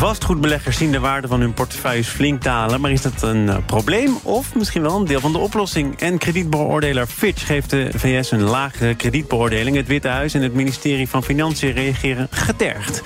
[0.00, 2.80] Vastgoedbeleggers zien de waarde van hun portefeuilles flink dalen.
[2.80, 5.98] Maar is dat een uh, probleem of misschien wel een deel van de oplossing?
[5.98, 9.76] En kredietbeoordelaar Fitch geeft de VS een lagere kredietbeoordeling.
[9.76, 13.02] Het Witte Huis en het ministerie van Financiën reageren getergd.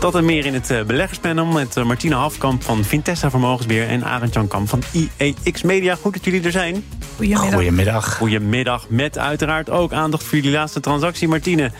[0.00, 3.88] Dat en meer in het uh, beleggerspanel met uh, Martina Hafkamp van Vintessa Vermogensbeheer...
[3.88, 5.94] en Arend Jan Kamp van IEX Media.
[5.94, 6.84] Goed dat jullie er zijn.
[7.16, 7.52] Goedemiddag.
[7.52, 8.16] Goedemiddag.
[8.16, 8.86] Goedemiddag.
[8.88, 11.70] Met uiteraard ook aandacht voor jullie laatste transactie, Martine.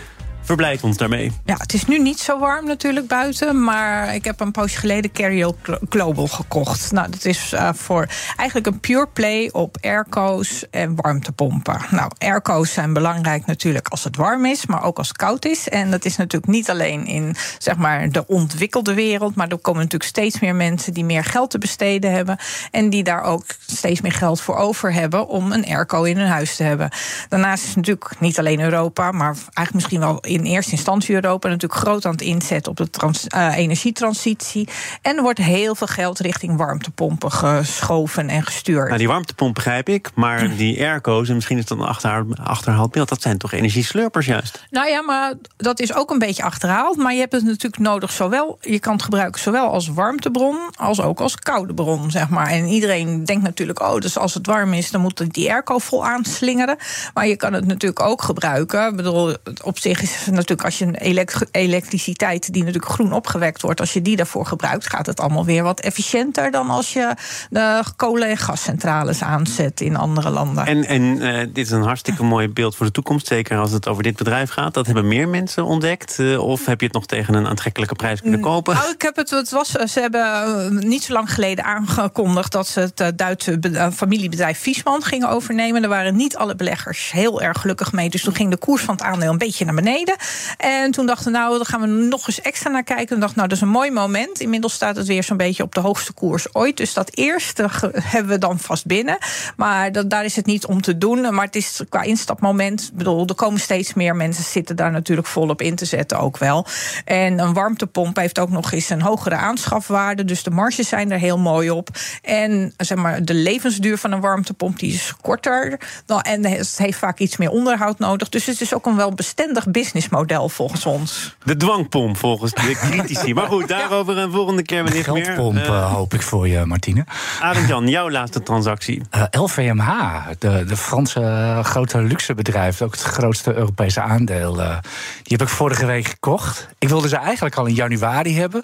[0.44, 1.32] Verblijd ons daarmee.
[1.44, 3.64] Ja, het is nu niet zo warm natuurlijk buiten.
[3.64, 5.52] Maar ik heb een poosje geleden Carrier
[5.88, 6.92] Global gekocht.
[6.92, 11.80] Nou, dat is uh, voor eigenlijk een pure play op airco's en warmtepompen.
[11.90, 15.68] Nou, airco's zijn belangrijk natuurlijk als het warm is, maar ook als het koud is.
[15.68, 19.34] En dat is natuurlijk niet alleen in zeg maar, de ontwikkelde wereld.
[19.34, 22.38] Maar er komen natuurlijk steeds meer mensen die meer geld te besteden hebben.
[22.70, 26.28] En die daar ook steeds meer geld voor over hebben om een airco in hun
[26.28, 26.90] huis te hebben.
[27.28, 31.80] Daarnaast is natuurlijk niet alleen Europa, maar eigenlijk misschien wel in eerste instantie Europa natuurlijk
[31.80, 34.68] groot aan het inzetten op de trans, uh, energietransitie.
[35.02, 38.86] En er wordt heel veel geld richting warmtepompen geschoven en gestuurd.
[38.86, 42.90] Nou, die warmtepomp begrijp ik, maar die airco's, en misschien is dat een achterhaald, achterhaald
[42.90, 44.64] beeld, dat zijn toch energieslurpers juist?
[44.70, 46.96] Nou ja, maar dat is ook een beetje achterhaald.
[46.96, 51.00] Maar je hebt het natuurlijk nodig zowel, je kan het gebruiken zowel als warmtebron als
[51.00, 52.46] ook als koude bron, zeg maar.
[52.46, 56.06] En iedereen denkt natuurlijk, oh, dus als het warm is, dan moet die airco vol
[56.06, 56.76] aanslingeren.
[57.14, 58.88] Maar je kan het natuurlijk ook gebruiken.
[58.88, 63.80] Ik bedoel, op zich is natuurlijk als je een elektriciteit die natuurlijk groen opgewekt wordt,
[63.80, 67.14] als je die daarvoor gebruikt, gaat het allemaal weer wat efficiënter dan als je
[67.50, 70.66] de kolen- en gascentrales aanzet in andere landen.
[70.66, 73.88] En, en uh, dit is een hartstikke mooi beeld voor de toekomst, zeker als het
[73.88, 74.74] over dit bedrijf gaat.
[74.74, 78.20] Dat hebben meer mensen ontdekt, uh, of heb je het nog tegen een aantrekkelijke prijs
[78.20, 78.74] kunnen kopen?
[78.74, 82.80] Nou, ik heb het, het was, ze hebben niet zo lang geleden aangekondigd dat ze
[82.80, 83.58] het Duitse
[83.94, 85.82] familiebedrijf Viesman gingen overnemen.
[85.82, 88.94] Er waren niet alle beleggers heel erg gelukkig mee, dus toen ging de koers van
[88.94, 90.13] het aandeel een beetje naar beneden.
[90.56, 93.14] En toen dachten we, nou, dan gaan we nog eens extra naar kijken.
[93.14, 94.40] En dacht, nou, dat is een mooi moment.
[94.40, 96.76] Inmiddels staat het weer zo'n beetje op de hoogste koers ooit.
[96.76, 97.68] Dus dat eerste
[98.14, 99.18] hebben we dan vast binnen.
[99.56, 101.34] Maar dat, daar is het niet om te doen.
[101.34, 102.90] Maar het is qua instapmoment.
[102.94, 106.66] Bedoel, er komen steeds meer mensen zitten daar natuurlijk volop in te zetten ook wel.
[107.04, 110.24] En een warmtepomp heeft ook nog eens een hogere aanschafwaarde.
[110.24, 111.88] Dus de marges zijn er heel mooi op.
[112.22, 115.80] En zeg maar, de levensduur van een warmtepomp die is korter.
[116.22, 118.28] En het heeft vaak iets meer onderhoud nodig.
[118.28, 119.70] Dus het is ook een wel bestendig
[120.08, 121.36] businessmodel volgens ons.
[121.44, 123.34] De dwangpomp volgens de critici.
[123.34, 125.24] maar goed, daarover een volgende keer wellicht meer.
[125.24, 127.04] Geldpomp uh, hoop ik voor je, Martine.
[127.40, 129.02] Arend-Jan, jouw laatste transactie.
[129.14, 132.82] Uh, LVMH, de, de Franse grote luxebedrijf.
[132.82, 134.60] Ook het grootste Europese aandeel.
[134.60, 134.78] Uh,
[135.22, 136.68] die heb ik vorige week gekocht.
[136.78, 138.62] Ik wilde ze eigenlijk al in januari hebben.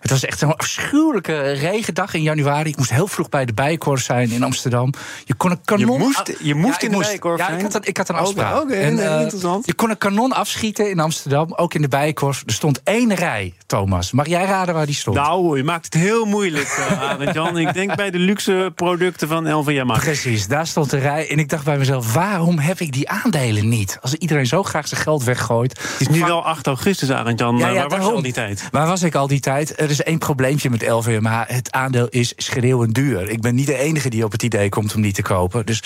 [0.00, 2.70] Het was echt een afschuwelijke regendag in januari.
[2.70, 4.92] Ik moest heel vroeg bij de Bijenkorf zijn in Amsterdam.
[5.24, 5.92] Je kon een kanon...
[5.92, 7.58] Je moest, je moest ja, in de Bijenkorf ja, zijn?
[7.58, 8.54] ik had, een, ik had een afspraak.
[8.54, 9.66] Oké, okay, en, uh, interessant.
[9.66, 12.42] Je kon een kanon afschieten in Amsterdam, ook in de Bijenkorf.
[12.46, 14.12] Er stond één rij, Thomas.
[14.12, 15.16] Mag jij raden waar die stond?
[15.16, 16.78] Nou, je maakt het heel moeilijk,
[17.20, 17.58] uh, Jan.
[17.58, 19.98] Ik denk bij de luxe producten van LVMH.
[19.98, 21.30] Precies, daar stond de rij.
[21.30, 23.98] En ik dacht bij mezelf, waarom heb ik die aandelen niet?
[24.02, 25.80] Als iedereen zo graag zijn geld weggooit.
[25.80, 27.56] Het is nu wel 8 augustus, Arend Jan.
[27.56, 28.68] Ja, ja, waar was je al die tijd?
[28.70, 29.80] Waar was ik al die tijd?
[29.80, 31.42] Er is één probleempje met LVMH.
[31.46, 33.30] Het aandeel is schreeuwend duur.
[33.30, 35.66] Ik ben niet de enige die op het idee komt om die te kopen.
[35.66, 35.82] Dus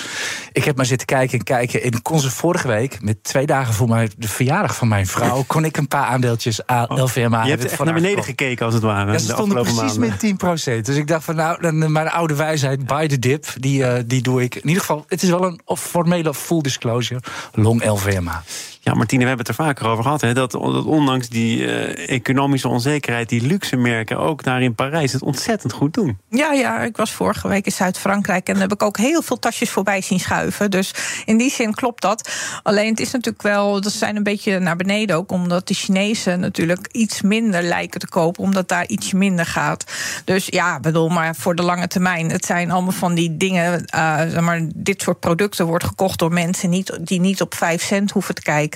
[0.52, 1.82] ik heb maar zitten kijken en kijken.
[1.82, 5.44] En kon ze vorige week, met twee dagen voor mij, de verjaardag van mijn vrouw,
[5.47, 7.44] kon ik een paar aandeeltjes LVMH.
[7.44, 9.12] Je hebt echt naar beneden gekeken als het ware.
[9.12, 10.36] Ja, ze stonden precies maanden.
[10.41, 10.81] met 10%.
[10.81, 14.22] Dus ik dacht van nou, dan, mijn oude wijsheid, buy the dip, die, uh, die
[14.22, 14.54] doe ik.
[14.54, 17.20] In ieder geval, het is wel een formele full disclosure.
[17.53, 18.38] Long LVMH.
[18.82, 20.20] Ja, Martine, we hebben het er vaker over gehad.
[20.20, 25.12] Hè, dat, dat ondanks die uh, economische onzekerheid, die luxe merken ook daar in Parijs
[25.12, 26.18] het ontzettend goed doen.
[26.28, 29.70] Ja, ja, ik was vorige week in Zuid-Frankrijk en heb ik ook heel veel tasjes
[29.70, 30.70] voorbij zien schuiven.
[30.70, 32.31] Dus in die zin klopt dat.
[32.62, 36.40] Alleen het is natuurlijk wel, dat zijn een beetje naar beneden ook, omdat de Chinezen
[36.40, 39.84] natuurlijk iets minder lijken te kopen, omdat daar iets minder gaat.
[40.25, 44.38] Dus ja, bedoel, maar voor de lange termijn, het zijn allemaal van die dingen, uh,
[44.38, 48.43] maar, dit soort producten wordt gekocht door mensen die niet op 5 cent hoeven te
[48.43, 48.69] kijken.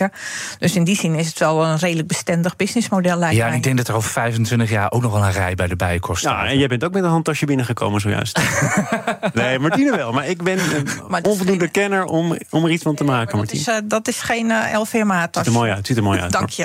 [0.58, 3.18] Dus in die zin is het wel een redelijk bestendig businessmodel.
[3.18, 3.56] Lijkt ja, mij.
[3.56, 6.18] ik denk dat er over 25 jaar ook nog wel een rij bij de bijenkorf
[6.18, 6.44] staat.
[6.44, 8.40] Ja, en jij bent ook met een handtasje binnengekomen zojuist.
[9.32, 10.12] nee, Martine wel.
[10.12, 10.88] Maar ik ben een
[11.30, 11.70] onvoldoende geen...
[11.70, 13.62] kenner om, om er iets van te maken, Martine.
[13.64, 15.44] Dat is, uh, dat is geen uh, LVMH-tas.
[15.44, 15.86] Ziet er mooi uit.
[15.86, 16.32] Ziet er mooi uit.
[16.32, 16.62] Dank je.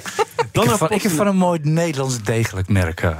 [0.52, 3.02] ik, heb van, ik heb van een mooi Nederlands degelijk merk.
[3.04, 3.20] Uh.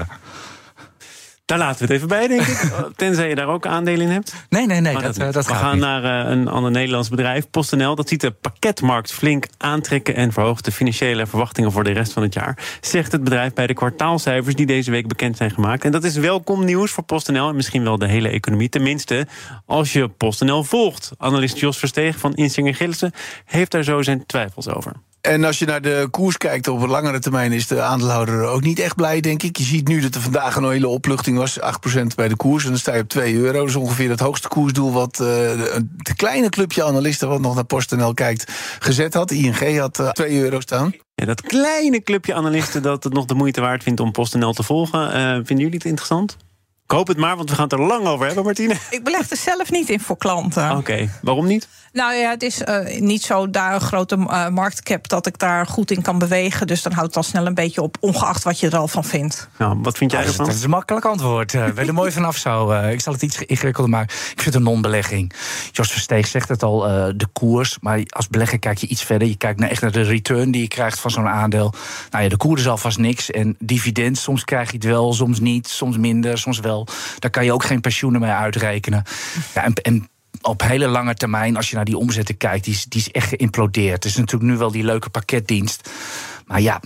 [1.50, 2.72] Daar laten we het even bij, denk ik.
[2.96, 4.34] Tenzij je daar ook aandelen in hebt.
[4.50, 4.94] Nee, nee, nee.
[4.94, 5.28] Maar dat, niet.
[5.28, 5.82] eh, dat we gaat gaan niet.
[5.82, 7.96] naar eh, een ander Nederlands bedrijf, PostNL.
[7.96, 12.24] Dat ziet de pakketmarkt flink aantrekken en verhoogt de financiële verwachtingen voor de rest van
[12.24, 12.58] het jaar.
[12.82, 15.86] Zegt het bedrijf bij de kwartaalcijfers die deze week bekend zijn gemaakt.
[15.86, 18.70] En dat is welkom nieuws voor PostNL en misschien wel de hele economie.
[18.70, 19.28] Tenminste,
[19.66, 21.12] als je PostNL volgt.
[21.18, 23.12] Analist Jos Versteeg van Insinger Gillissen
[23.46, 24.94] heeft daar zo zijn twijfels over.
[25.22, 28.62] En als je naar de koers kijkt op een langere termijn, is de aandeelhouder ook
[28.62, 29.58] niet echt blij, denk ik.
[29.58, 31.64] Je ziet nu dat er vandaag een hele opluchting was, 8%
[32.16, 32.64] bij de koers.
[32.64, 33.60] En dan sta je op 2 euro.
[33.60, 35.28] Dat is ongeveer het hoogste koersdoel wat uh,
[35.98, 39.32] het kleine clubje analisten, wat nog naar PostNL kijkt, gezet had.
[39.32, 40.94] ING had uh, 2 euro staan.
[41.16, 44.64] Ja, dat kleine clubje analisten dat het nog de moeite waard vindt om PostNL te
[44.64, 45.00] volgen.
[45.00, 46.38] Uh, vinden jullie het interessant?
[46.90, 48.76] Ik hoop het maar, want we gaan het er lang over hebben, Martine.
[48.90, 50.70] Ik beleg er zelf niet in voor klanten.
[50.70, 51.10] Oké, okay.
[51.22, 51.68] waarom niet?
[51.94, 55.68] Nou ja, het is uh, niet zo daar een grote uh, marktcap dat ik daar
[55.68, 56.68] goed in kan bewegen.
[56.68, 59.04] Dus dan houdt het al snel een beetje op, ongeacht wat je er al van
[59.04, 59.50] vindt.
[59.58, 60.46] Nou, wat vind jij oh, ervan?
[60.46, 61.54] Dat is een makkelijk antwoord.
[61.54, 62.72] Uh, ben er mooi vanaf zo.
[62.72, 64.16] ik zal het iets ingewikkelder maken.
[64.16, 65.34] Ik vind het een non-belegging.
[65.72, 66.80] Jos Versteeg zegt het al,
[67.18, 67.78] de koers.
[67.82, 69.28] Maar als belegger kijk je iets verder.
[69.28, 71.74] Je kijkt naar echt naar de return die je krijgt van zo'n aandeel.
[72.12, 73.32] Nou ja, de koers is alvast niks.
[73.32, 75.68] En dividend, soms krijg je het wel, soms niet.
[75.68, 76.88] Soms minder, soms wel.
[77.20, 79.04] Daar kan je ook geen pensioenen mee uitrekenen.
[79.54, 80.10] Ja, en, en
[80.42, 83.28] op hele lange termijn, als je naar die omzetten kijkt, die is, die is echt
[83.28, 84.04] geïmplodeerd.
[84.04, 85.90] Het is natuurlijk nu wel die leuke pakketdienst.
[86.50, 86.80] Maar ja,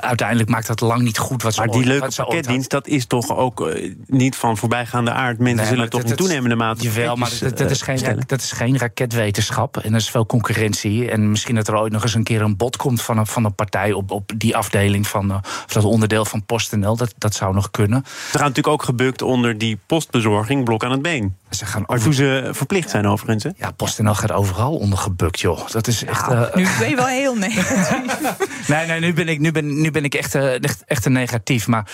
[0.00, 3.06] uiteindelijk maakt dat lang niet goed wat ze Maar die ooit- leuke pakketdienst, dat is
[3.06, 5.38] toch ook eh, niet van voorbijgaande aard.
[5.38, 6.82] Mensen Nee, zullen maar toch in toenemende mate.
[6.82, 9.76] Jawel, maar pakketjes, dat, dat, is eh, geen, dat is geen raketwetenschap.
[9.76, 11.10] En er is veel concurrentie.
[11.10, 13.44] En misschien dat er ooit nog eens een keer een bod komt van een, van
[13.44, 16.96] een partij op, op die afdeling van eh, of dat onderdeel van PostNL.
[16.96, 18.02] Dat, dat zou nog kunnen.
[18.06, 21.36] Ze gaan natuurlijk ook gebukt onder die postbezorging, blok aan het been.
[21.50, 23.42] Ze gaan over, ze verplicht zijn overigens.
[23.44, 23.50] Hè?
[23.56, 25.68] ja, PostNL gaat overal onder gebukt, joh.
[25.70, 26.28] Dat is echt.
[26.54, 27.90] Nu ben je wel heel negatief.
[28.68, 31.12] Nee, nee, nu ben ik, nu ben, nu ben ik echt, eh, echt, echt een
[31.12, 31.66] negatief.
[31.66, 31.90] Maar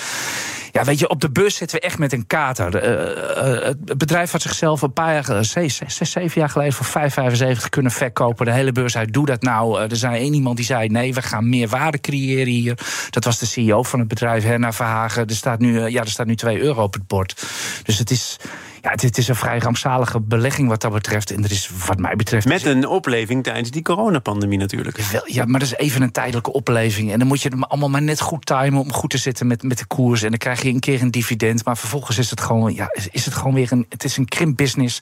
[0.72, 2.76] ja, weet je, op de bus zitten we echt met een kater.
[2.76, 6.86] Eh, eh, het bedrijf had zichzelf een paar jaar, zes, zes, zeven jaar geleden voor
[6.86, 8.46] 5,75 kunnen verkopen.
[8.46, 9.80] De hele beurs uit, doe dat nou.
[9.80, 12.78] Er zei één iemand die zei: nee, we gaan meer waarde creëren hier.
[13.10, 15.26] Dat was de CEO van het bedrijf, Herna Verhagen.
[15.26, 17.46] Er staat nu, ja, er staat nu 2 euro op het bord.
[17.82, 18.36] Dus het is.
[18.82, 21.30] Ja, het, het is een vrij rampzalige belegging wat dat betreft.
[21.30, 22.46] En er is, wat mij betreft.
[22.46, 24.96] Met een opleving tijdens die coronapandemie natuurlijk.
[25.12, 27.12] Wel, ja, maar dat is even een tijdelijke opleving.
[27.12, 29.62] En dan moet je het allemaal maar net goed timen om goed te zitten met,
[29.62, 30.22] met de koers.
[30.22, 31.64] En dan krijg je een keer een dividend.
[31.64, 34.28] Maar vervolgens is het gewoon, ja, is- is het gewoon weer een, het is een
[34.28, 34.98] krimpbusiness.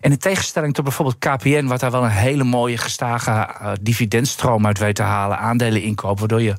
[0.00, 4.66] En in tegenstelling tot bijvoorbeeld KPN, wat daar wel een hele mooie gestage eh, dividendstroom
[4.66, 6.54] uit weet te halen, aandelen inkopen, waardoor je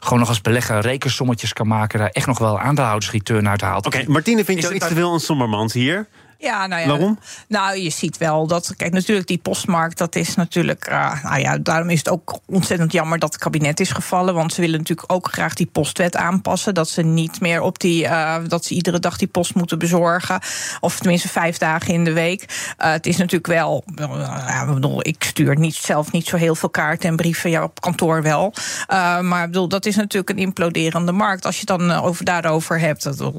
[0.00, 3.86] gewoon nog als belegger rekensommetjes kan maken, daar echt nog wel aandeelhoudersreturn uit haalt.
[3.86, 6.08] Oké, Martine vindt Is jou iets te veel een sombermans hier.
[6.40, 6.88] Ja, nou ja.
[6.88, 7.18] Waarom?
[7.48, 8.74] Nou, je ziet wel dat.
[8.76, 10.84] Kijk, natuurlijk, die postmarkt, dat is natuurlijk.
[10.86, 14.34] eh, nou ja, daarom is het ook ontzettend jammer dat het kabinet is gevallen.
[14.34, 16.74] Want ze willen natuurlijk ook graag die postwet aanpassen.
[16.74, 18.06] Dat ze niet meer op die.
[18.06, 20.40] eh, dat ze iedere dag die post moeten bezorgen.
[20.80, 22.74] Of tenminste vijf dagen in de week.
[22.76, 23.84] Eh, het is natuurlijk wel.
[23.96, 27.50] ja, ik bedoel, ik stuur niet, zelf niet zo heel veel kaarten en brieven.
[27.50, 28.54] Ja, op kantoor wel.
[29.20, 31.44] Maar ik bedoel, dat is natuurlijk een imploderende markt.
[31.46, 33.02] Als je het dan over, daarover hebt.
[33.18, 33.32] Dat,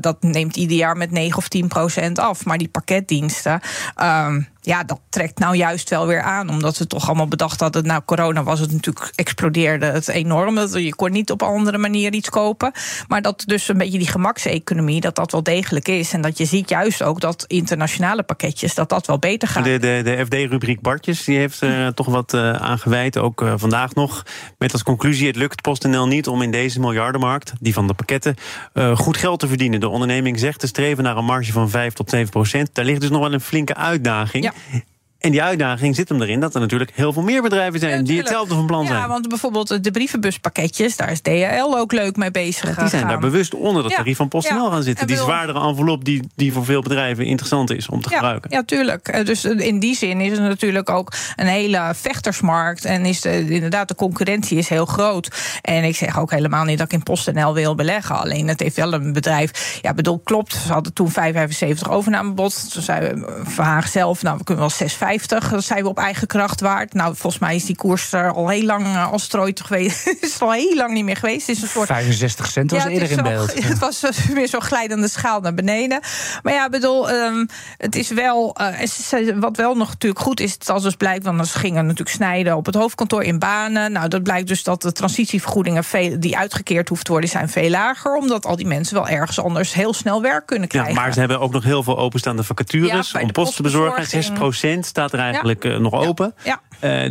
[0.00, 2.44] dat neemt ieder jaar met 9 of 10 procent af.
[2.46, 3.60] Maar die pakketdiensten.
[3.96, 6.48] ehm, ja, dat trekt nou juist wel weer aan.
[6.48, 7.86] Omdat we toch allemaal bedacht hadden.
[7.86, 10.54] Nou, corona was het natuurlijk, explodeerde het enorm.
[10.54, 12.72] Dat, je kon niet op een andere manier iets kopen.
[13.08, 16.12] Maar dat dus een beetje die gemakseconomie, dat dat wel degelijk is.
[16.12, 19.64] En dat je ziet juist ook dat internationale pakketjes, dat dat wel beter gaat.
[19.64, 23.94] De, de, de FD-rubriek Bartjes die heeft er toch wat eh aangeweid, ook eh, vandaag
[23.94, 24.22] nog.
[24.58, 28.34] Met als conclusie: het lukt PostNL niet om in deze miljardenmarkt, die van de pakketten,
[28.72, 29.80] eh, goed geld te verdienen.
[29.80, 32.70] De onderneming zegt te streven naar een marge van 5 tot 7 procent.
[32.72, 34.44] Daar ligt dus nog wel een flinke uitdaging.
[34.44, 34.52] Ja.
[34.72, 34.95] えっ?
[35.26, 38.02] En die uitdaging zit hem erin dat er natuurlijk heel veel meer bedrijven zijn Ja,
[38.02, 38.98] die hetzelfde van plan zijn.
[38.98, 42.64] Ja, want bijvoorbeeld de brievenbuspakketjes, daar is DHL ook leuk mee bezig.
[42.64, 43.20] die zijn daar gegaan.
[43.20, 45.06] bewust onder dat tarief van PostNL gaan zitten.
[45.06, 48.50] En Die zwaardere envelop die, die voor veel bedrijven interessant is om te gebruiken.
[48.50, 49.08] ja, tuurlijk.
[49.08, 52.84] Eh, Dus eh, in die zin is het natuurlijk ook een hele vechtersmarkt.
[52.84, 55.58] En is de, inderdaad, de concurrentie is heel groot.
[55.62, 58.18] En ik zeg ook helemaal niet dat ik in PostNL wil beleggen.
[58.18, 59.78] Alleen het heeft wel een bedrijf.
[59.82, 60.52] Ja, bedoel, klopt.
[60.54, 62.72] Ze hadden toen 5,75 overnamebod.
[62.72, 65.15] Toen zei eh, Verhaag zelf, nou, we kunnen wel 6,50.
[65.24, 66.94] Dat zijn we op eigen kracht waard.
[66.94, 69.60] Nou, volgens mij is die koers er al heel lang, eh, als het er ooit
[69.60, 71.46] geweest is, al heel lang niet meer geweest.
[71.46, 73.54] Het is een soort 65 cent was eerder in zo- beeld.
[73.68, 74.02] Het was
[74.34, 76.00] weer zo'n glijdende schaal naar beneden.
[76.42, 77.44] Maar ja, ik bedoel, ehm,
[77.78, 78.54] het is wel.
[78.56, 78.88] eh,
[79.36, 82.56] wat wel nog natuurlijk goed is, dat als dus blijkt, want ze gingen natuurlijk snijden
[82.56, 83.92] op het hoofdkantoor in banen.
[83.92, 87.70] Nou, dat blijkt dus dat de transitievergoedingen veel, die uitgekeerd hoeft te worden, zijn veel
[87.70, 88.14] lager.
[88.16, 90.94] Omdat al die mensen wel ergens anders heel snel werk kunnen Ja, krijgen.
[91.02, 93.94] maar ze hebben ook nog heel veel openstaande vacatures Ja, om post te bezorgen.
[94.00, 94.78] postbezorging.
[94.78, 96.34] 6% staat er eigenlijk eh, nog open.
[96.44, 96.60] Ja.
[96.80, 97.02] Eh,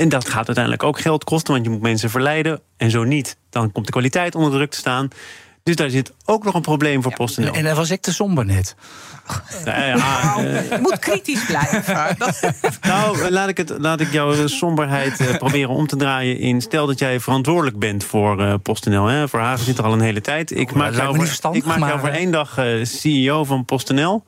[0.00, 2.60] en dat gaat uiteindelijk ook geld kosten, want je moet mensen verleiden.
[2.76, 5.08] En zo niet, dan komt de kwaliteit onder druk te staan.
[5.62, 7.52] Dus daar zit ook nog een probleem voor PostNL.
[7.52, 8.74] En daar was ik te somber net.
[9.64, 12.14] Nou, ja, je moet kritisch blijven.
[12.18, 12.40] Dat-
[12.82, 16.60] nou, laat ik, het, laat ik jouw somberheid eh, proberen om te draaien in...
[16.60, 19.06] stel dat jij verantwoordelijk bent voor eh, PostNL.
[19.06, 19.28] Hè.
[19.28, 20.50] Voor Hagen zit er al een hele tijd.
[20.50, 23.64] Ik maak jou, niet voor, verstandig, ik maak jou voor één dag eh, CEO van
[23.64, 24.24] PostNL.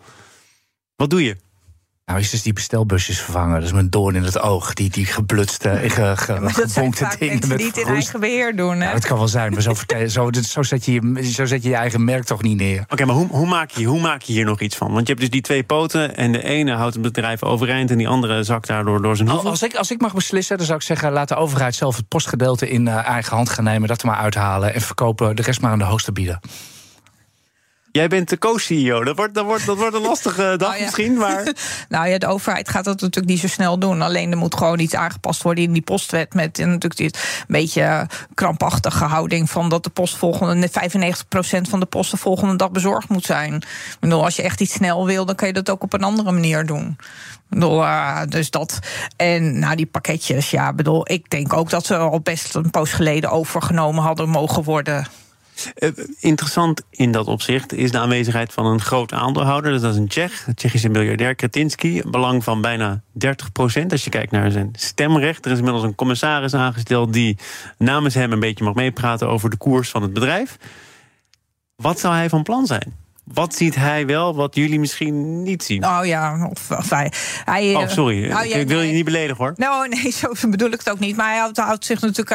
[0.96, 1.36] Wat doe je?
[2.06, 3.54] Nou, is dus die bestelbusjes vervangen.
[3.54, 4.74] Dat is mijn doorn in het oog.
[4.74, 7.86] Die, die geblutste, ge, ge, maar dat zijn vaak dingen mensen met die het in
[7.86, 8.80] eigen beheer doen.
[8.80, 8.88] Hè?
[8.88, 11.62] Ja, het kan wel zijn, maar zo, vertel- zo, zo, zet je, je- zo zet
[11.62, 12.84] je je eigen merk toch niet neer.
[12.88, 14.92] Oké, maar hoe, hoe, maak je, hoe maak je hier nog iets van?
[14.92, 17.90] Want je hebt dus die twee poten en de ene houdt het bedrijf overeind...
[17.90, 19.50] en die andere zakt daardoor door zijn hoeven.
[19.50, 21.12] Als ik, als ik mag beslissen, dan zou ik zeggen...
[21.12, 23.88] laat de overheid zelf het postgedeelte in eh, eigen hand gaan nemen...
[23.88, 26.40] dat er maar uithalen en verkopen de rest maar aan de hoogste bieden.
[27.94, 29.04] Jij bent de co-CEO.
[29.04, 30.84] Dat wordt, dat, wordt, dat wordt een lastige dag Oh, ja.
[30.84, 31.52] misschien, maar...
[31.88, 34.02] Nou ja, de overheid gaat dat natuurlijk niet zo snel doen.
[34.02, 36.34] Alleen er moet gewoon iets aangepast worden in die postwet.
[36.34, 41.86] Met natuurlijk dit beetje krampachtige houding van dat de post volgende, net 95% van de
[41.86, 43.54] post de volgende dag bezorgd moet zijn.
[43.54, 46.02] Ik bedoel, als je echt iets snel wil, dan kan je dat ook op een
[46.02, 46.96] andere manier doen.
[47.48, 48.78] Bedoel, eh, dus dat.
[49.16, 52.92] En nou, die pakketjes, ja, bedoel, ik denk ook dat ze al best een poos
[52.92, 55.06] geleden overgenomen hadden mogen worden.
[55.74, 55.88] Eh,
[56.20, 59.80] interessant in dat opzicht is de aanwezigheid van een groot aandeelhouder.
[59.80, 62.02] Dat is een Tsjech, de Tsjechische miljardair Kretinsky.
[62.06, 63.92] Belang van bijna 30 procent.
[63.92, 65.44] Als je kijkt naar zijn stemrecht.
[65.44, 67.38] Er is inmiddels een commissaris aangesteld die
[67.78, 70.58] namens hem een beetje mag meepraten over de koers van het bedrijf.
[71.76, 73.03] Wat zou hij van plan zijn?
[73.24, 75.84] Wat ziet hij wel wat jullie misschien niet zien?
[75.84, 77.12] Oh ja, of, of hij.
[77.44, 78.28] hij oh, eh, sorry.
[78.28, 79.52] nou, ik, ja, ik wil je niet beledigen hoor.
[79.56, 81.16] Nou, nee, zo bedoel ik het ook niet.
[81.16, 82.30] Maar hij houdt, houdt zich natuurlijk.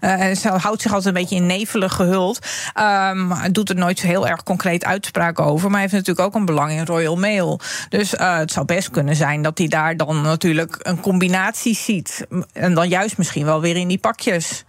[0.00, 2.46] eh, eh, houdt zich altijd een beetje in nevelen gehuld.
[2.72, 5.70] Hij doet er nooit zo heel erg concreet uitspraken over.
[5.70, 7.60] Maar hij heeft natuurlijk ook een belang in Royal Mail.
[7.88, 12.26] Dus het zou best kunnen zijn dat hij daar dan natuurlijk een combinatie ziet.
[12.52, 14.64] En dan juist misschien wel weer in die pakjes.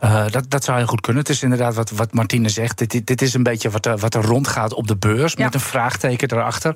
[0.00, 1.22] Eh, dat, dat zou heel goed kunnen.
[1.22, 2.78] Het is inderdaad wat, wat Martine zegt.
[2.78, 5.32] Dit, dit, dit is een beetje wat, er- wat er rondgaat op de beurs.
[5.36, 5.44] Ja.
[5.44, 6.74] Met een vraagteken erachter.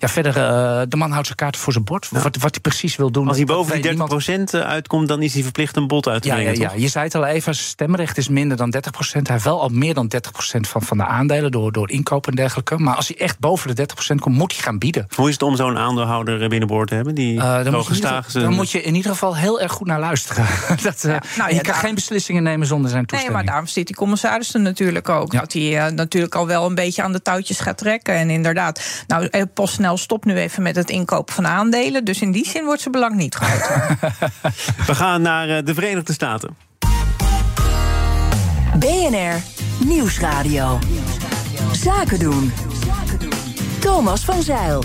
[0.00, 2.08] Ja, verder, eh, de man houdt zijn kaarten voor zijn bord.
[2.10, 3.28] Wat, wat hij precies wil doen.
[3.28, 4.10] Als hij boven die weet 30 niemand.
[4.24, 6.60] procent uitkomt, dan is hij verplicht een bod uit te Ja, ja, brengen.
[6.60, 6.78] ja, toch?
[6.78, 9.68] je zei het al even, zijn stemrecht is minder dan 30% Hij heeft wel al
[9.68, 10.32] meer dan 30
[10.68, 12.78] van, van de aandelen door, door inkoop en dergelijke.
[12.78, 15.06] Maar als hij echt boven de 30% komt, moet hij gaan bieden.
[15.16, 17.14] Hoe is het om zo'n aandeelhouder binnenboord te hebben?
[17.14, 19.36] Die Eh, dan, moet je in ieder gestaag geval, dan moet je in ieder geval
[19.36, 20.46] heel erg goed naar luisteren.
[20.82, 23.42] dat, eh, Ja, nou ja, je kan daar- geen beslissingen nemen zonder zijn Nee, toestemming.
[23.44, 25.32] maar daarom zit die commissaris er natuurlijk ook.
[25.32, 25.40] Ja.
[25.40, 28.14] Dat hij eh, natuurlijk al wel een beetje aan de touwtjes gaat trekken.
[28.14, 32.04] En inderdaad, nou, eh, PostNL stopt nu even met het inkopen van aandelen.
[32.04, 33.96] Dus in die zin wordt zijn belang niet groter.
[34.86, 36.56] We gaan naar eh, de Verenigde Staten.
[38.78, 39.42] BNR
[39.84, 40.78] Nieuwsradio.
[41.72, 42.52] Zaken doen.
[43.80, 44.82] Thomas van Zeil.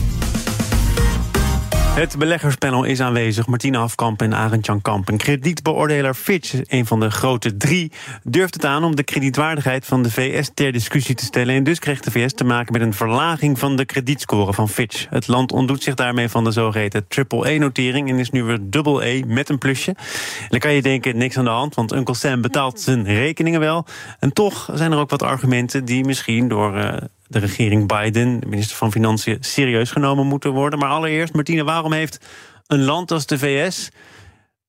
[1.89, 3.48] Het beleggerspanel is aanwezig.
[3.48, 5.08] Martine Hafkamp en Arend Jan Kamp.
[5.08, 7.91] Een kredietbeoordelaar Fitch, een van de grote drie,
[8.24, 11.55] durft het aan om de kredietwaardigheid van de VS ter discussie te stellen.
[11.55, 15.05] En dus kreeg de VS te maken met een verlaging van de kredietscore van Fitch.
[15.10, 19.24] Het land ontdoet zich daarmee van de zogeheten triple-E-notering en is nu weer double E
[19.27, 19.91] met een plusje.
[20.39, 23.60] En dan kan je denken, niks aan de hand, want Uncle Sam betaalt zijn rekeningen
[23.60, 23.86] wel.
[24.19, 26.77] En toch zijn er ook wat argumenten die misschien door.
[26.77, 26.98] eh,
[27.29, 30.79] de regering Biden, de minister van Financiën, serieus genomen moeten worden.
[30.79, 32.25] Maar allereerst, Martine, waarom heeft
[32.67, 33.89] een land als de VS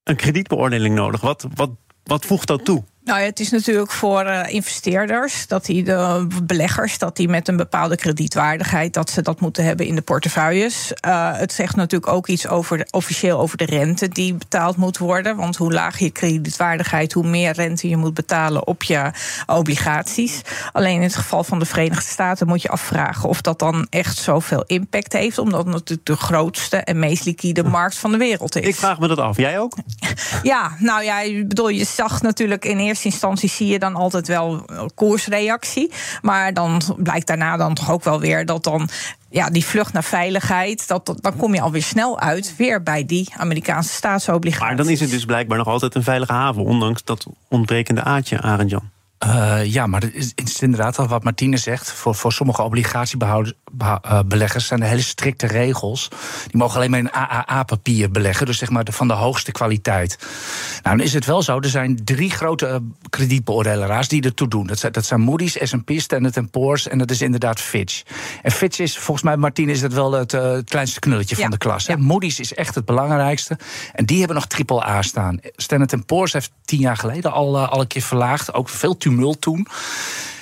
[0.02, 1.21] een kredietbeoordeling nodig?
[1.21, 1.71] Wat, wat,
[2.02, 2.85] wat voegt dat toe?
[3.04, 7.49] Nou, ja, het is natuurlijk voor eh, investeerders, dat die de beleggers, dat die met
[7.49, 10.92] een bepaalde kredietwaardigheid, dat ze dat moeten hebben in de portefeuilles.
[10.92, 14.99] Eh, het zegt natuurlijk ook iets over de, officieel over de rente die betaald moet
[14.99, 15.37] worden.
[15.37, 19.11] Want hoe lager je kredietwaardigheid, hoe meer rente je moet betalen op je
[19.47, 20.40] obligaties.
[20.73, 24.16] Alleen in het geval van de Verenigde Staten moet je afvragen of dat dan echt
[24.16, 28.57] zoveel impact heeft, omdat het natuurlijk de grootste en meest liquide markt van de wereld
[28.57, 28.66] is.
[28.66, 29.37] Ik vraag me dat af.
[29.37, 29.76] Jij ook?
[30.42, 34.26] Ja, nou ja, ik bedoel, je zag natuurlijk in eerste instantie zie je dan altijd
[34.26, 35.92] wel koersreactie.
[36.23, 38.88] Maar dan blijkt daarna dan toch ook wel weer dat dan.
[39.32, 43.32] Ja, die vlucht naar veiligheid, dat, dan kom je alweer snel uit weer bij die
[43.37, 44.66] Amerikaanse staatsobligaties.
[44.66, 48.40] Maar dan is het dus blijkbaar nog altijd een veilige haven, ondanks dat ontbrekende aardje,
[48.40, 48.90] Arend Jan.
[49.21, 51.93] Eh, ja, maar het is, het is inderdaad al wat Martine zegt.
[51.93, 56.09] Voor, voor sommige obligatiebeleggers zijn er hele strikte regels.
[56.47, 58.47] Die mogen alleen maar in AAA-papier beleggen.
[58.47, 60.19] Dus zeg maar de, van de hoogste kwaliteit.
[60.83, 61.59] Nou, dan is het wel zo.
[61.59, 62.77] Er zijn drie grote eh,
[63.11, 64.67] kredietbeoordelaars die ertoe doen.
[64.67, 68.03] Dat zijn, dat zijn Moody's, S&P, Standard Poor's en dat is inderdaad Fitch.
[68.43, 71.43] En Fitch is, volgens mij, Martine, is dat wel het, eh, het kleinste knulletje Ja,
[71.43, 71.87] van de klas.
[71.87, 71.97] ja.
[71.97, 73.59] Moody's is echt het belangrijkste.
[73.93, 75.39] En die hebben nog triple A staan.
[75.57, 78.55] Standard Poor's heeft tien jaar geleden al, eh, al een keer verlaagd.
[78.55, 79.67] Ook veel tumult toen.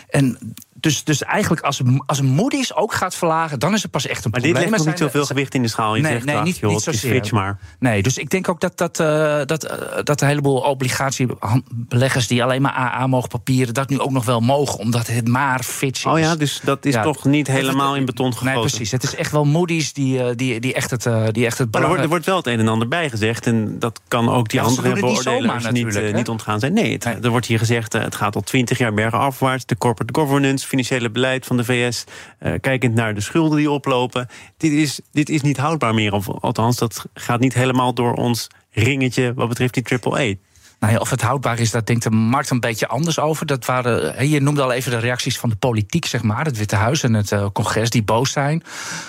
[0.08, 0.38] En
[0.80, 4.30] dus, dus eigenlijk als, als Moody's ook gaat verlagen, dan is het pas echt een
[4.30, 4.62] maar probleem.
[4.62, 5.94] dit legt nog niet zoveel gewicht in de schaal.
[5.96, 7.28] Je Nee, zegt, nee, niet- joh, niet zozeer.
[7.32, 7.58] Maar.
[7.78, 12.42] Nee, dus ik denk ook dat, dat, eh, dat, eh, dat een heleboel obligatiebeleggers die
[12.42, 15.98] alleen maar AA mogen papieren, dat nu ook nog wel mogen, omdat het maar Fitch
[15.98, 16.12] is.
[16.12, 18.52] Oh ja, dus dat is Ja, toch niet helemaal in beton gegoten.
[18.52, 18.90] Nee, precies.
[18.90, 21.02] Het is echt wel Moody's die, eh, die, die echt het,
[21.34, 23.46] die echt het Maar er wordt, er wel het een en ander bij gezegd.
[23.46, 26.12] En dat kan ook die Ja, andere niet beoordelers niet, natuurlijk, hè?
[26.12, 26.72] niet ontgaan zijn.
[26.72, 29.66] Nee, het, er wordt hier gezegd, het gaat al twintig jaar bergenafwaarts.
[29.66, 32.04] De corporate governance, financiële beleid van de VS.
[32.38, 34.26] eh, kijkend naar de schulden die oplopen.
[34.56, 36.12] Dit is, dit is niet houdbaar meer.
[36.12, 40.34] Of, althans, dat gaat niet helemaal door ons ringetje wat betreft die triple-A.
[40.78, 43.46] Nou ja, of het houdbaar is, daar denkt de markt een beetje anders over.
[43.46, 46.44] Dat waren, je noemde al even de reacties van de politiek, zeg maar.
[46.44, 48.62] Het Witte Huis en het eh, congres die boos zijn.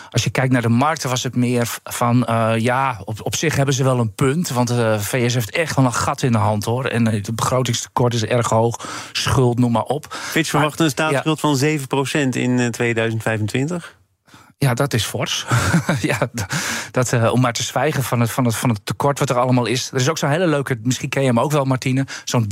[0.10, 2.26] Als je kijkt naar de markten, was het meer van...
[2.26, 4.50] eh, ja, op, op zich hebben ze wel een punt.
[4.50, 6.86] Want de VS heeft echt wel een gat in de hand, hoor.
[6.86, 8.88] En eh, het begrotingstekort is erg hoog.
[9.12, 10.14] Schuld, noem maar op.
[10.14, 11.62] Fitch verwacht een staatsschuld van 7%
[12.30, 13.99] in eh, 2025.
[14.60, 15.46] Ja, dat is fors.
[16.01, 16.30] ja,
[16.92, 19.39] dat, eh, om maar te zwijgen van het, van, het, van het tekort wat er
[19.39, 19.92] allemaal is.
[19.92, 22.06] Er is ook zo'n hele leuke, misschien ken je hem ook wel, Martine.
[22.24, 22.46] Zo'n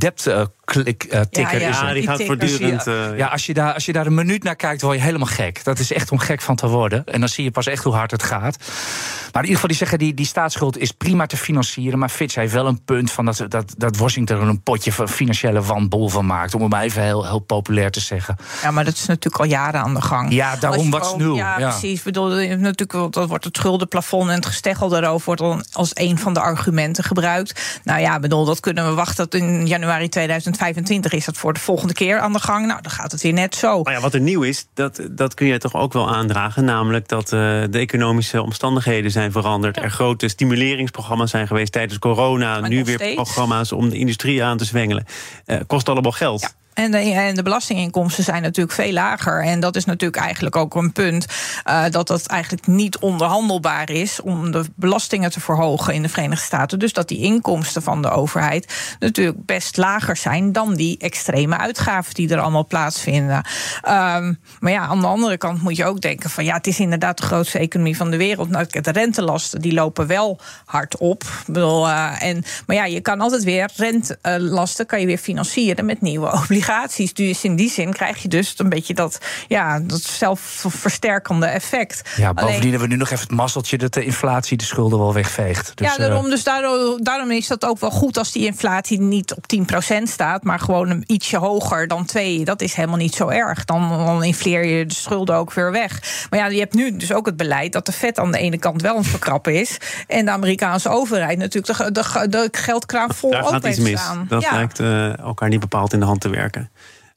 [0.74, 1.94] debt-ticker Ja, is Ja, er.
[1.94, 2.84] die gaat voortdurend...
[2.86, 5.04] Ja, eh, ja, als je, daar, als je daar een minuut naar kijkt, word je
[5.04, 5.64] helemaal gek.
[5.64, 7.06] Dat is echt om gek van te worden.
[7.06, 8.58] En dan zie je pas echt hoe hard het gaat.
[8.58, 12.00] Maar in ieder geval, die zeggen die, die staatsschuld is prima te financieren.
[12.00, 15.10] Maar Fitch heeft wel een punt van dat, dat, dat Washington er een potje van
[15.10, 16.54] financiële wanbol van maakt.
[16.56, 18.36] Om het maar even heel, heel populair te zeggen.
[18.62, 20.34] Ja, maar dat is natuurlijk al jaren aan de gang.
[20.34, 21.36] Ja, daarom wat nieuw.
[21.36, 21.70] Ja, Ja.
[21.70, 21.98] precies.
[21.98, 25.92] Ik bedoel, natuurlijk, wel- dat wordt het schuldenplafond en het gesteggel daarover wordt dan als
[25.94, 27.80] een van de argumenten gebruikt.
[27.84, 30.10] Nou ja, ik bedoel, dat kunnen we wachten tot in januari
[30.58, 32.66] 2025 is dat voor de volgende keer aan de gang.
[32.66, 33.82] Nou, dan gaat het weer net zo.
[33.84, 36.66] Maar ja, wat er nieuw is, dat, dat kun je toch ook wel aandragen.
[36.66, 39.78] Namelijk dat eh, de economische omstandigheden zijn veranderd.
[39.78, 42.60] Er grote stimuleringsprogramma's zijn geweest tijdens corona.
[42.60, 43.16] Maar nu weer steeds.
[43.16, 45.06] programma's om de industrie aan te zwengelen.
[45.46, 46.42] Eh, kost allemaal geld.
[46.42, 46.50] Ja.
[46.78, 49.44] En de, en de belastinginkomsten zijn natuurlijk veel lager.
[49.44, 51.26] En dat is natuurlijk eigenlijk ook een punt
[51.64, 56.46] eh, dat het eigenlijk niet onderhandelbaar is om de belastingen te verhogen in de Verenigde
[56.46, 56.80] Staten.
[56.80, 62.14] Dus dat die inkomsten van de overheid natuurlijk best lager zijn dan die extreme uitgaven
[62.14, 63.46] die er allemaal plaatsvinden.
[63.82, 66.80] Ehm, maar ja, aan de andere kant moet je ook denken van ja, het is
[66.80, 68.50] inderdaad de grootste economie van de wereld.
[68.50, 71.24] Nou, de rentelasten die lopen wel hard op.
[71.48, 76.02] Bedoel, eh, en, maar ja, je kan altijd weer rentelasten kan je weer financieren met
[76.02, 76.66] nieuwe obligaties.
[77.14, 82.02] Dus in die zin krijg je dus een beetje dat, ja, dat zelfversterkende effect.
[82.16, 85.00] Ja, Alleen- bovendien hebben we nu nog even het mazzeltje dat de inflatie de schulden
[85.00, 85.72] wel wegveegt.
[85.76, 89.02] Dus, ja, eh, daarom, dus daardoor, daarom is dat ook wel goed als die inflatie
[89.02, 92.46] niet op 10% staat, maar gewoon een ietsje hoger dan 2.
[92.46, 93.66] Dat is helemaal niet zo erg.
[93.66, 96.26] Dan, dan infleer je de schulden ook weer weg.
[96.30, 98.58] Maar ja, je hebt nu dus ook het beleid dat de Fed aan de ene
[98.58, 99.78] kant wel een verkrappen is.
[100.08, 104.00] En de Amerikaanse overheid natuurlijk de, de, de geldkraan vol Daar ook gaat iets mis.
[104.02, 104.26] staan.
[104.30, 104.52] Dat ja.
[104.54, 106.57] lijkt eh, elkaar niet bepaald in de hand te werken.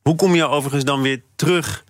[0.02, 1.84] Hoe kom je overigens dan weer terug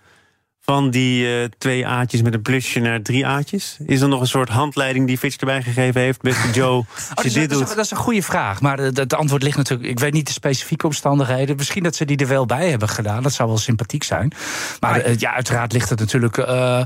[0.70, 3.76] van die eh, twee A'tjes met een plusje naar drie A'tjes?
[3.86, 6.20] Is er nog een soort handleiding die Fitch erbij gegeven heeft?
[6.20, 7.76] Beste Joe, Oh, als dat, je is, dit dat, is, doet...
[7.76, 8.60] dat is een goede vraag.
[8.60, 9.88] Maar het antwoord ligt natuurlijk.
[9.88, 11.56] Ik weet niet de specifieke omstandigheden.
[11.56, 13.22] Misschien dat ze die er wel bij hebben gedaan.
[13.22, 14.32] Dat zou wel sympathiek zijn.
[14.80, 16.38] Maar eh, ja, uiteraard ligt het natuurlijk.
[16.38, 16.82] eh,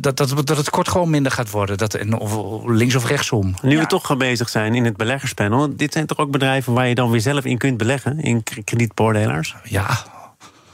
[0.00, 1.78] dat, dat, dat het kort gewoon minder gaat worden.
[1.78, 3.54] Dat, en of, links of rechtsom.
[3.62, 3.80] Nu Ja.
[3.80, 5.76] we toch gaan bezig zijn in het beleggerspanel...
[5.76, 8.20] dit zijn toch ook bedrijven waar je dan weer zelf in kunt beleggen...
[8.20, 9.54] in kredietbeoordelaars?
[9.64, 10.14] Ja,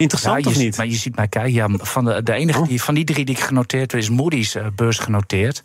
[0.02, 0.76] Interessant ja, of niet?
[0.76, 1.52] Maar je ziet mij kijken.
[1.52, 2.68] Ja, van de, de enige Oh.
[2.68, 5.62] die, van die drie die ik genoteerd heb, is Moody's eh, beurs genoteerd.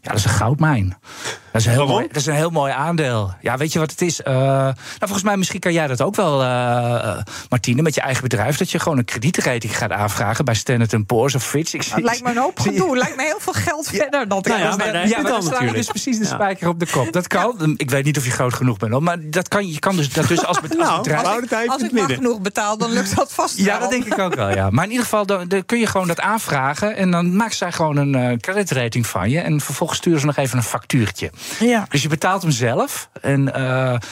[0.00, 0.96] Ja, dat is een goudmijn.
[1.52, 3.34] Dat is, een heel mooi, dat is een heel mooi aandeel.
[3.40, 4.22] Ja, weet je wat het is?
[4.22, 7.18] Eh, nou, volgens mij, misschien kan jij dat ook wel, eh, eh,
[7.48, 8.56] Martine, met je eigen bedrijf.
[8.56, 11.74] Dat je gewoon een kredietrating gaat aanvragen bij Standard Poor's of Fitch.
[11.74, 12.88] Ik zie- Het lijkt me een hoop gedoe.
[12.90, 14.28] Het lijkt me heel veel geld verder.
[14.28, 15.76] Dat Nou ja, maar ja, heb je maar dan je natuurlijk.
[15.76, 16.30] dus precies de Ja.
[16.34, 17.12] spijker op de kop.
[17.12, 17.74] Dat kan.
[17.76, 20.28] Ik weet niet of je groot genoeg bent, maar dat kan, je kan dus, dat
[20.28, 21.68] dus als, be- als Nou, bedrijf...
[21.68, 22.16] als ik midden.
[22.16, 23.88] genoeg betaal, dan lukt dat vast Ja, wel.
[23.88, 24.70] dat denk ik ook wel, ja.
[24.70, 26.96] Maar in ieder geval, dan, dan kun je gewoon dat aanvragen...
[26.96, 29.40] en dan maken zij gewoon een eh creditrating van je...
[29.40, 31.30] en vervolgens sturen ze nog even een factuurtje.
[31.60, 31.86] Ja.
[31.88, 33.08] Dus je betaalt hem zelf.
[33.20, 33.62] En, eh,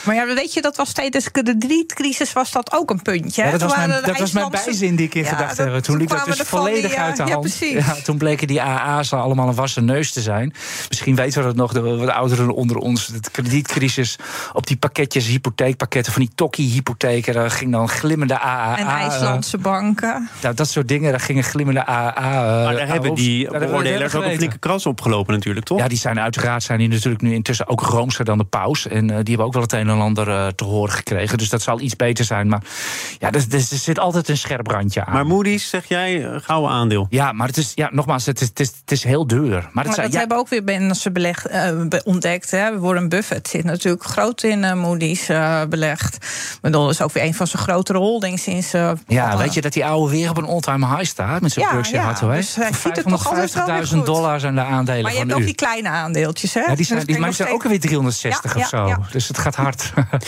[0.05, 3.43] Maar ja, weet je, dat was tijdens de kredietcrisis was dat ook een puntje.
[3.43, 5.79] ja, dat was mijn, dat was mijn bijzin die ik in Ja, gedacht heb.
[5.79, 7.41] Toen liep dat dus die, volledig ja, uit de ja, hand.
[7.41, 7.85] precies.
[8.05, 10.55] toen bleken die AA's allemaal een wassen neus te zijn.
[10.89, 13.07] Misschien weten we dat nog, de wat ouderen onder ons.
[13.07, 14.19] De kredietcrisis
[14.53, 16.13] op die pakketjes, hypotheekpakketten...
[16.13, 18.79] van die tokkie-hypotheken, daar ging dan glimmende AA...
[18.79, 20.29] En IJslandse banken.
[20.43, 22.15] nou, dat soort dingen, daar gingen glimmende AA...
[22.17, 25.79] eh, Maar daar hebben die beoordelers ook een flinke kras opgelopen natuurlijk, toch?
[25.79, 28.87] Ja, die zijn uiteraard zijn die natuurlijk nu intussen ook roomser dan de paus.
[28.87, 31.39] En eh, die hebben ook wel het een en ander eh, te horen gekregen.
[31.39, 32.49] Dus dat zal iets beter zijn.
[32.49, 32.63] Maar
[33.19, 35.13] ja, er, er, er zit altijd een scherp randje aan.
[35.13, 37.07] Maar Moody's, zeg jij, gouden aandeel.
[37.11, 39.51] ja, maar het is, ja, nogmaals, het is, het is, het is heel duur.
[39.51, 42.51] Maar, het Maar zijn, dat ja, hebben ook weer mensen beleg, eh, be- ontdekt.
[42.51, 42.79] Hè.
[42.79, 45.27] Warren Buffett zit natuurlijk groot in Moody's
[45.69, 46.15] belegd.
[46.55, 49.39] Ik bedoel, dat is ook weer een van zijn grotere holdings sinds eh, Ja, Ja,
[49.39, 52.03] weet je dat die oude weer op een all-time high staat met zijn Ja, Berkshire
[52.03, 52.37] ja, Hathaway?
[52.37, 54.07] dus hij Voor ziet er toch altijd wel weer 550.000 goed.
[54.07, 56.61] dollar zijn de aandelen Maar je van hebt ook die kleine aandeeltjes, hè?
[56.61, 58.77] ja, die Dus zijn, dan die, zijn ook weer 360 Ja, of zo.
[58.77, 58.99] ja, ja.
[59.11, 59.93] Dus het gaat hard.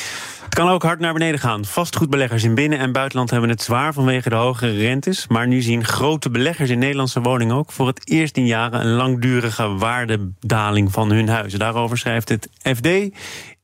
[0.44, 1.64] Het kan ook hard naar beneden gaan.
[1.64, 5.26] Vastgoedbeleggers in binnen- en buitenland hebben het zwaar vanwege de hoge rentes.
[5.28, 8.92] Maar nu zien grote beleggers in Nederlandse woningen ook voor het eerst in jaren een
[8.92, 11.58] langdurige waardedaling van hun huizen.
[11.58, 12.88] Daarover schrijft het FD.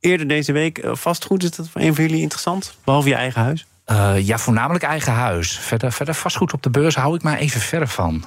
[0.01, 1.43] Eerder deze week eh, vastgoed.
[1.43, 2.75] Is dat voor een van jullie interessant?
[2.85, 3.67] Behalve je eigen huis?
[3.91, 5.59] Eh, ja, voornamelijk eigen huis.
[5.59, 8.25] Verder, verder vastgoed op de beurs hou ik maar even verre van.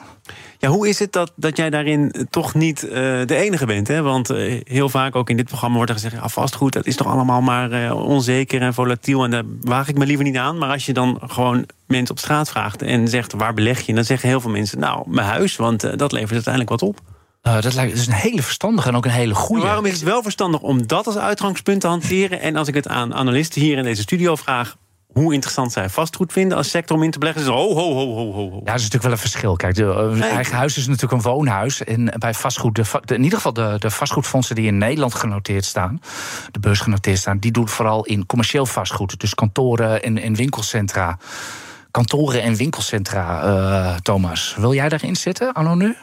[0.58, 2.91] Ja, hoe is het dat, dat jij daarin toch niet eh,
[3.26, 3.88] de enige bent?
[3.88, 4.02] Hè?
[4.02, 6.15] Want eh, heel vaak, ook in dit programma, wordt er gezegd...
[6.15, 9.23] Ja, vastgoed, dat is toch allemaal maar eh, onzeker en volatiel...
[9.23, 10.58] en daar waag ik me liever niet aan.
[10.58, 13.34] Maar als je dan gewoon mensen op straat vraagt en zegt...
[13.34, 13.93] waar beleg je?
[13.93, 15.56] Dan zeggen heel veel mensen, nou, mijn huis...
[15.56, 16.99] want eh, dat levert uiteindelijk wat op.
[17.41, 19.62] Eh, dat, lijkt, is een hele verstandige en ook een hele goede.
[19.62, 22.41] Maar waarom is het wel verstandig om dat als uitgangspunt te hanteren?
[22.41, 24.76] En als ik het aan analisten hier in deze studio vraag...
[25.13, 27.45] hoe interessant zij vastgoed vinden als sector om in te beleggen...
[27.45, 28.43] ho, ho, ho, ho, ho.
[28.43, 29.56] Ja, dat is natuurlijk wel een verschil.
[29.56, 30.30] Kijk, de, eh, Nee.
[30.30, 31.84] eigen huis is natuurlijk een woonhuis.
[31.84, 35.15] En bij vastgoed, de, va- de- in ieder geval de, de vastgoedfondsen die in Nederland
[35.15, 35.99] genoteerd staan,
[36.52, 39.19] de beurs genoteerd staan, die doen vooral in commercieel vastgoed.
[39.19, 41.17] Dus kantoren en, en winkelcentra.
[41.91, 44.56] Kantoren en winkelcentra, eh, Thomas.
[44.58, 45.95] Wil jij daarin zitten, anno nu?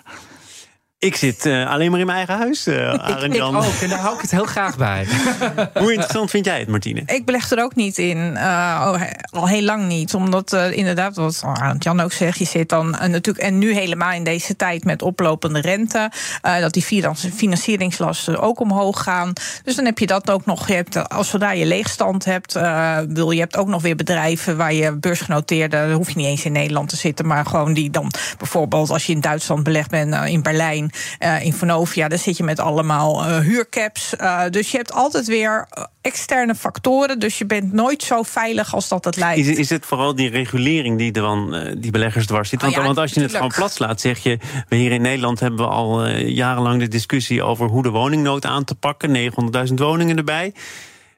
[1.01, 3.57] Ik zit eh, alleen maar in mijn eigen huis, uh, Arend Jan.
[3.57, 5.07] ook, en daar hou ik het heel graag bij.
[5.83, 7.03] Hoe interessant vind jij het, Martine?
[7.07, 8.37] Ik beleg er ook niet in.
[8.37, 8.43] eh,
[8.87, 10.15] oh, he- al heel lang niet.
[10.15, 13.39] Omdat eh, inderdaad, wat Arend Jan ook zegt, je zit dan natuurlijk.
[13.39, 16.11] En nu helemaal in deze tijd met oplopende rente.
[16.43, 19.33] eh, dat die finan- financieringslasten ook omhoog gaan.
[19.65, 20.69] Dus dan heb je dat ook nog.
[20.69, 22.55] Je hebt, als zodra je leegstand hebt.
[22.57, 25.77] eh, wil, je hebt ook nog weer bedrijven waar je beursgenoteerde.
[25.77, 27.27] Dan hoef je niet eens in Nederland te zitten.
[27.27, 30.90] Maar gewoon die dan bijvoorbeeld als je in Duitsland belegd bent, in Berlijn.
[31.19, 34.17] Eh, in Vonovia, daar zit je met allemaal eh, huurcaps.
[34.17, 35.69] Eh, dus je hebt altijd weer
[36.01, 37.19] externe factoren.
[37.19, 39.47] Dus je bent nooit zo veilig als dat het lijkt.
[39.47, 42.61] Is, is het vooral die regulering die, er dan, die beleggers dwars zit?
[42.61, 44.39] Want, Oh ja, want als je het gewoon plat slaat, zeg je...
[44.69, 47.43] we hier in Nederland hebben we al jarenlang de discussie...
[47.43, 49.33] over hoe de woningnood aan te pakken.
[49.69, 50.53] 900.000 woningen erbij.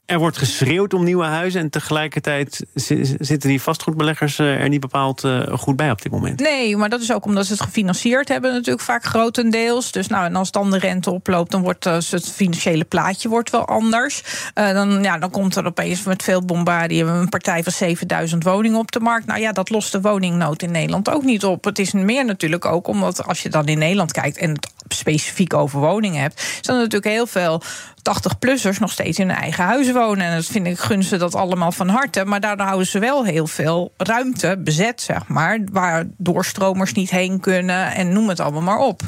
[0.06, 1.60] Er wordt geschreeuwd om nieuwe huizen...
[1.60, 6.12] en tegelijkertijd zi- zitten die vastgoedbeleggers eh, er niet bepaald eh, goed bij op dit
[6.12, 6.40] moment.
[6.40, 9.92] Nee, maar dat is ook omdat ze het gefinancierd hebben, natuurlijk vaak grotendeels.
[9.92, 13.50] Dus nou, en als dan de rente oploopt, dan wordt eh, het financiële plaatje wordt
[13.50, 14.22] wel anders.
[14.54, 18.92] Dan, ja, dan komt er opeens met veel bombardie een partij van 7000 woningen op
[18.92, 19.26] de markt.
[19.26, 21.64] Nou ja, dat lost de woningnood in Nederland ook niet op.
[21.64, 25.54] Het is meer natuurlijk ook omdat als je dan in Nederland kijkt en het specifiek
[25.54, 27.62] over woningen hebt, zijn natuurlijk heel veel
[28.02, 30.26] 80-plussers nog steeds in hun eigen huis wonen.
[30.26, 32.24] En dat vind ik gunsten dat allemaal van harte.
[32.24, 35.58] Maar daardoor houden ze wel heel veel ruimte bezet, zeg maar.
[35.72, 39.02] Waar doorstromers niet heen kunnen en noem het allemaal maar op.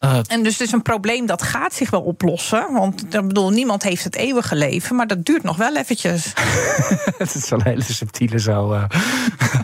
[0.00, 2.72] Eh, En dus het is een probleem dat gaat zich wel oplossen.
[2.72, 6.32] Want ik bedoel, niemand heeft het eeuwige leven, maar dat duurt nog wel eventjes.
[7.18, 8.72] het is wel een hele subtiele zo.
[8.72, 8.84] eh.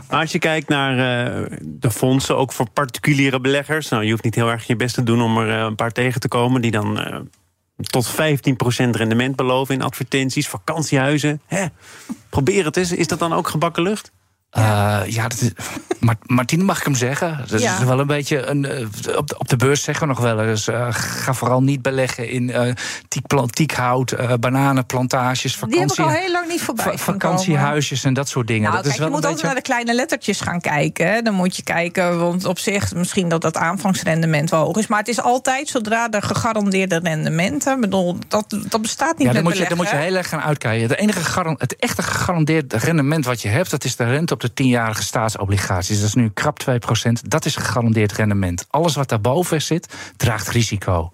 [0.21, 0.93] Als je kijkt naar
[1.27, 3.89] eh, de fondsen, ook voor particuliere beleggers...
[3.89, 5.93] Nou, je hoeft niet heel erg je best te doen om er eh, een paar
[5.93, 6.61] tegen te komen...
[6.61, 7.21] die dan eh,
[7.77, 8.15] tot 15%
[8.91, 11.41] rendement beloven in advertenties, vakantiehuizen.
[11.47, 11.67] Hè?
[12.31, 12.93] Probeer het eens.
[12.93, 14.13] Is dat dan ook gebakken lucht?
[14.57, 15.51] Ja, ja dat is,
[16.01, 17.45] maar, Martine, mag ik hem zeggen?
[17.49, 17.79] Dat Ja.
[17.79, 18.65] is wel een beetje een.
[18.65, 20.69] eh, Op de, op de beurs zeggen we nog wel eens.
[20.69, 22.77] eh, ga vooral niet beleggen in
[23.09, 26.99] tiekplan- tiekhout, eh, bananenplantages, Die heb ik vakantie, al heel lang niet voorbij.
[26.99, 28.63] vakantiehuisjes en dat soort dingen.
[28.63, 29.55] Nou, dat kijk, is wel je moet altijd beetje.
[29.55, 31.13] naar de kleine lettertjes gaan kijken.
[31.13, 31.23] Hè.
[31.23, 34.87] Dan moet je kijken, want op zich misschien dat dat aanvangsrendement wel hoog is.
[34.87, 37.81] Maar het is altijd zodra de gegarandeerde rendementen.
[37.81, 40.29] bedoel, dat, dat bestaat niet Ja, dan met moet, je, dan moet je heel erg
[40.29, 40.89] gaan uitkijken.
[40.89, 44.53] De enige het echte gegarandeerde rendement wat je hebt, dat is de rente op de
[44.53, 45.99] tienjarige staatsobligaties.
[45.99, 46.61] Dat is nu krap
[47.09, 47.29] 2%.
[47.29, 48.67] Dat is gegarandeerd rendement.
[48.71, 51.13] Alles wat daarboven zit, draagt risico.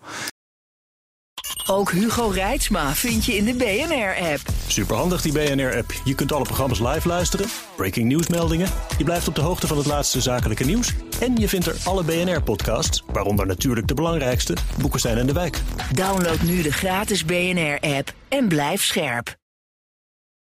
[1.66, 4.40] Ook Hugo Reitsma vind je in de BNR-app.
[4.66, 5.92] Superhandig die BNR-app.
[6.04, 8.68] Je kunt alle programma's live luisteren, breaking nieuwsmeldingen.
[8.98, 10.94] Je blijft op de hoogte van het laatste zakelijke nieuws.
[11.20, 15.60] En je vindt er alle BNR-podcasts, waaronder natuurlijk de belangrijkste, Boeken zijn in de wijk.
[15.92, 19.40] Download nu de gratis BNR-app en blijf scherp.